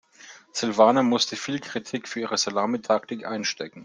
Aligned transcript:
Silvana 0.51 1.03
musste 1.03 1.35
viel 1.35 1.59
Kritik 1.59 2.07
für 2.07 2.21
ihre 2.21 2.35
Salamitaktik 2.35 3.23
einstecken. 3.23 3.79